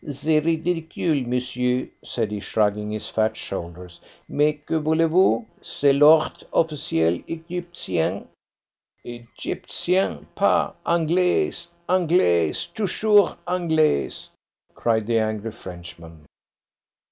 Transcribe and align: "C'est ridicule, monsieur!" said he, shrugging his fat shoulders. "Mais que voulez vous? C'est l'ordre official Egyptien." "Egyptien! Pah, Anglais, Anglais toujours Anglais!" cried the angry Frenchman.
"C'est 0.09 0.39
ridicule, 0.39 1.27
monsieur!" 1.27 1.87
said 2.03 2.31
he, 2.31 2.39
shrugging 2.39 2.89
his 2.89 3.07
fat 3.07 3.37
shoulders. 3.37 3.99
"Mais 4.27 4.59
que 4.65 4.79
voulez 4.79 5.05
vous? 5.07 5.45
C'est 5.61 5.93
l'ordre 5.93 6.43
official 6.53 7.19
Egyptien." 7.27 8.25
"Egyptien! 9.05 10.25
Pah, 10.33 10.73
Anglais, 10.87 11.53
Anglais 11.87 12.51
toujours 12.73 13.37
Anglais!" 13.47 14.27
cried 14.73 15.05
the 15.05 15.19
angry 15.19 15.51
Frenchman. 15.51 16.25